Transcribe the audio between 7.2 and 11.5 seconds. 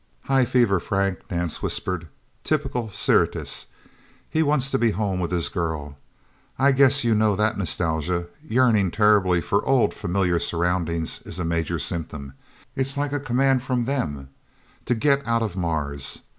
that nostalgia yearning terribly for old, familiar surroundings is a